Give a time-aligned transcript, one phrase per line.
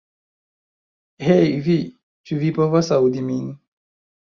[1.25, 1.77] Hej vi,
[2.31, 3.47] ĉu vi povas aŭdi min?